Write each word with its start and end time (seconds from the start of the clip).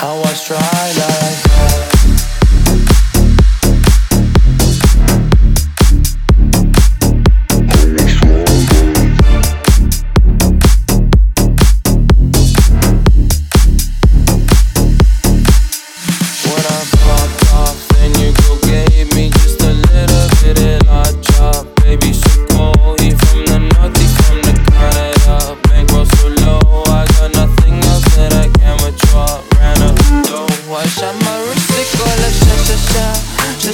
I 0.00 0.14
was 0.16 0.46
try 0.46 1.27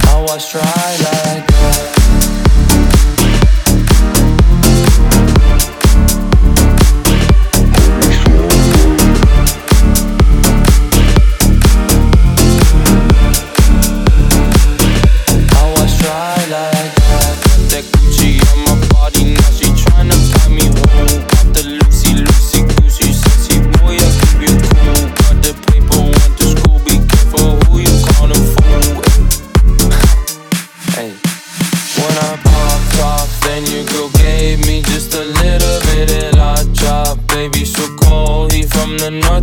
I 0.00 0.40
try 0.50 0.96
like 1.02 1.17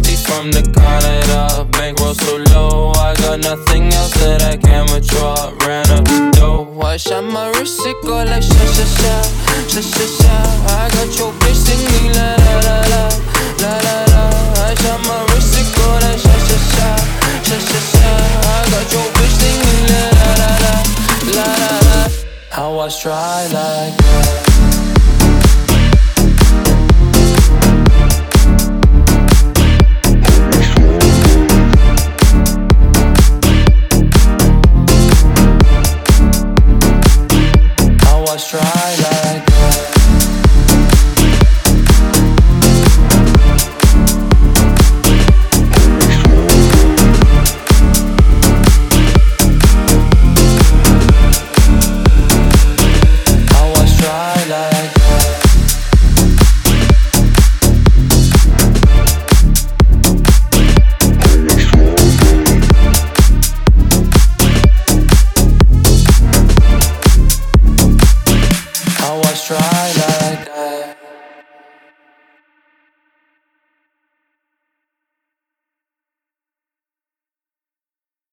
he 0.04 0.16
from 0.16 0.52
the 0.52 0.64
Canada. 0.74 1.64
Bankroll 1.72 2.16
so 2.16 2.38
low, 2.52 2.92
I 2.98 3.14
got 3.22 3.40
nothing 3.40 3.94
else 3.94 4.14
that 4.20 4.42
I 4.42 4.58
can 4.58 4.84
withdraw. 4.92 5.54
Ran 5.66 5.86
up 5.92 6.04
the 6.06 6.32
dough, 6.34 6.82
I 6.82 6.98
shot 6.98 7.24
my 7.24 7.48
wrist, 7.54 7.80
it 7.86 7.96
go 8.04 8.24
like 8.24 8.44
sha 8.44 8.66
sha 8.76 8.86
sha, 8.98 9.16
sha 9.72 9.82
sha 9.82 10.06
sha. 10.18 10.36
I 10.82 10.90
got 10.96 11.10
your 11.18 11.32
bitch 11.40 11.56
singing 11.56 12.12
la 12.18 12.28
la 12.44 12.56
la 12.68 12.78
la, 12.92 13.04
la 13.62 13.74
la 13.86 13.98
la. 14.14 14.24
I 14.68 14.74
shot 14.82 15.00
my 15.08 15.20
wrist, 15.30 15.54
it 15.60 15.68
go 15.78 15.86
like 16.04 16.20
sha 16.20 16.36
sha 16.48 16.58
sha, 16.74 16.90
sha 17.48 17.58
sha 17.70 17.80
sha. 17.94 18.10
I 18.52 18.66
got 18.74 18.86
your 18.92 19.08
bitch 19.16 19.36
singing 19.40 19.86
la 19.92 20.04
la 20.20 20.30
la 20.42 20.52
la, 20.66 20.74
la 21.38 21.48
la 21.62 21.72
la. 21.88 22.00
I 22.58 22.68
was 22.74 23.00
try 23.00 23.44
like 23.54 23.96
that. 23.98 24.55